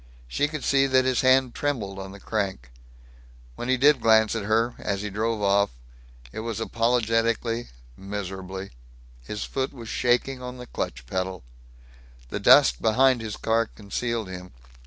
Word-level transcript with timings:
She 0.27 0.47
could 0.47 0.63
see 0.63 0.87
that 0.87 1.05
his 1.05 1.21
hand 1.21 1.53
trembled 1.53 1.99
on 1.99 2.11
the 2.11 2.19
crank. 2.19 2.71
When 3.55 3.69
he 3.69 3.77
did 3.77 4.01
glance 4.01 4.35
at 4.35 4.45
her, 4.45 4.73
as 4.79 5.03
he 5.03 5.11
drove 5.11 5.43
off, 5.43 5.69
it 6.31 6.39
was 6.39 6.59
apologetically, 6.59 7.67
miserably. 7.95 8.71
His 9.23 9.43
foot 9.43 9.71
was 9.71 9.89
shaking 9.89 10.41
on 10.41 10.57
the 10.57 10.65
clutch 10.65 11.05
pedal. 11.05 11.43
The 12.29 12.39
dust 12.39 12.81
behind 12.81 13.21
his 13.21 13.37
car 13.37 13.67
concealed 13.67 14.27
him. 14.27 14.53